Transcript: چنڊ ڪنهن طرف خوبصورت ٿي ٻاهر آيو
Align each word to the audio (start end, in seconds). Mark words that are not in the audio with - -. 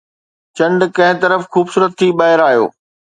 چنڊ 0.57 0.79
ڪنهن 0.95 1.15
طرف 1.23 1.41
خوبصورت 1.53 1.91
ٿي 1.99 2.07
ٻاهر 2.17 2.39
آيو 2.49 2.65